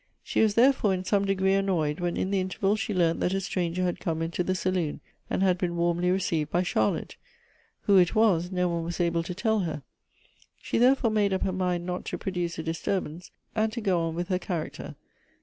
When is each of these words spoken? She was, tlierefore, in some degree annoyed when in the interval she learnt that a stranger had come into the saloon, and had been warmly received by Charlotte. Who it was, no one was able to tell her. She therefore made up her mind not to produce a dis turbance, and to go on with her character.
She 0.23 0.41
was, 0.41 0.55
tlierefore, 0.55 0.95
in 0.95 1.03
some 1.03 1.25
degree 1.25 1.53
annoyed 1.53 1.99
when 1.99 2.17
in 2.17 2.31
the 2.31 2.39
interval 2.39 2.75
she 2.75 2.91
learnt 2.91 3.19
that 3.19 3.35
a 3.35 3.39
stranger 3.39 3.83
had 3.83 3.99
come 3.99 4.23
into 4.23 4.43
the 4.43 4.55
saloon, 4.55 4.99
and 5.29 5.43
had 5.43 5.59
been 5.59 5.77
warmly 5.77 6.09
received 6.09 6.49
by 6.49 6.63
Charlotte. 6.63 7.17
Who 7.81 7.97
it 7.97 8.15
was, 8.15 8.51
no 8.51 8.67
one 8.67 8.83
was 8.83 8.99
able 8.99 9.21
to 9.21 9.35
tell 9.35 9.59
her. 9.59 9.83
She 10.59 10.79
therefore 10.79 11.11
made 11.11 11.33
up 11.33 11.43
her 11.43 11.51
mind 11.53 11.85
not 11.85 12.05
to 12.05 12.17
produce 12.17 12.57
a 12.57 12.63
dis 12.63 12.81
turbance, 12.81 13.29
and 13.53 13.71
to 13.73 13.79
go 13.79 13.99
on 14.07 14.15
with 14.15 14.29
her 14.29 14.39
character. 14.39 14.95